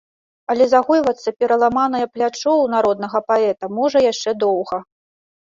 Але 0.51 0.65
загойвацца 0.69 1.33
пераламанае 1.43 2.01
плячо 2.15 2.39
ў 2.39 2.65
народнага 2.75 3.23
паэта 3.29 3.71
можа 3.83 4.03
яшчэ 4.11 4.37
доўга. 4.47 4.77